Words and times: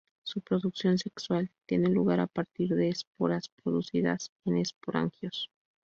Su 0.23 0.39
reproducción 0.39 0.97
sexual 0.97 1.51
tiene 1.67 1.87
lugar 1.87 2.21
a 2.21 2.25
partir 2.25 2.73
de 2.73 2.89
esporas 2.89 3.49
producidas 3.49 4.31
en 4.45 4.57
esporangios. 4.57 5.51